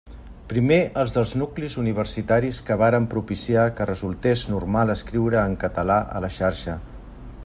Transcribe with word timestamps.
Primer 0.51 0.77
els 1.01 1.11
dels 1.17 1.33
nuclis 1.41 1.75
universitaris 1.81 2.61
que 2.69 2.77
varen 2.83 3.05
propiciar 3.13 3.67
que 3.81 3.89
resultés 3.91 4.47
normal 4.55 4.95
escriure 4.97 5.43
en 5.43 5.57
català 5.65 6.01
a 6.21 6.27
la 6.27 6.35
xarxa. 6.41 6.79